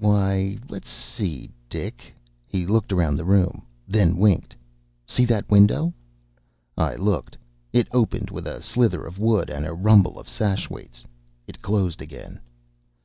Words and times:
Why, 0.00 0.58
let's 0.68 0.88
see, 0.90 1.50
Dick." 1.68 2.14
He 2.46 2.66
looked 2.66 2.92
around 2.92 3.16
the 3.16 3.24
room, 3.24 3.62
then 3.88 4.16
winked. 4.16 4.54
"See 5.08 5.24
that 5.24 5.50
window?" 5.50 5.92
I 6.76 6.94
looked. 6.94 7.36
It 7.72 7.88
opened 7.90 8.30
with 8.30 8.46
a 8.46 8.62
slither 8.62 9.04
of 9.04 9.18
wood 9.18 9.50
and 9.50 9.66
a 9.66 9.74
rumble 9.74 10.20
of 10.20 10.28
sash 10.28 10.70
weights. 10.70 11.02
It 11.48 11.62
closed 11.62 12.00
again. 12.00 12.38